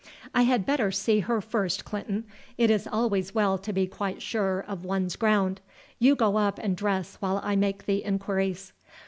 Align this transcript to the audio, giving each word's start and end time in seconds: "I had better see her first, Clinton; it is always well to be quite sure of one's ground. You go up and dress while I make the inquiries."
"I 0.33 0.41
had 0.49 0.65
better 0.65 0.91
see 0.91 1.19
her 1.19 1.41
first, 1.41 1.85
Clinton; 1.85 2.23
it 2.57 2.71
is 2.71 2.87
always 2.91 3.35
well 3.35 3.59
to 3.59 3.71
be 3.71 3.85
quite 3.85 4.19
sure 4.19 4.65
of 4.67 4.83
one's 4.83 5.15
ground. 5.15 5.61
You 5.99 6.15
go 6.15 6.37
up 6.37 6.57
and 6.57 6.75
dress 6.75 7.17
while 7.19 7.39
I 7.43 7.55
make 7.55 7.85
the 7.85 8.03
inquiries." 8.03 8.73